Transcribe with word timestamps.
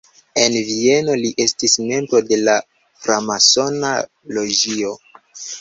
En 0.43 0.53
Vieno 0.69 1.17
li 1.23 1.29
estis 1.45 1.75
membro 1.89 2.21
de 2.31 2.39
framasona 3.05 3.93
loĝio. 4.39 4.99